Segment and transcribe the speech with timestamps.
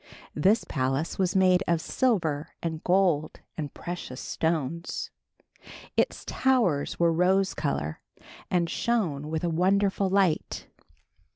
[0.33, 5.11] This palace was made of silver and gold and precious stones.
[5.95, 8.01] Its towers were rose color
[8.49, 10.65] and shone with a wonderful light.